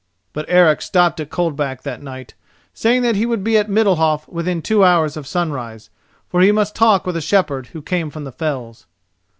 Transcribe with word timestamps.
But 0.33 0.45
Eric 0.47 0.81
stopped 0.81 1.19
at 1.19 1.29
Coldback 1.29 1.83
that 1.83 2.01
night, 2.01 2.33
saying 2.73 3.03
that 3.03 3.15
he 3.15 3.27
would 3.27 3.43
be 3.43 3.55
at 3.59 3.69
Middalhof 3.69 4.27
within 4.27 4.59
two 4.63 4.83
hours 4.83 5.15
of 5.15 5.27
sunrise, 5.27 5.91
for 6.27 6.41
he 6.41 6.51
must 6.51 6.73
talk 6.75 7.05
with 7.05 7.15
a 7.17 7.21
shepherd 7.21 7.67
who 7.67 7.83
came 7.83 8.09
from 8.09 8.23
the 8.23 8.31
fells. 8.31 8.87